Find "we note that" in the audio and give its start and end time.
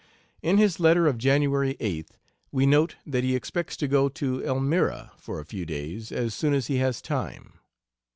2.51-3.23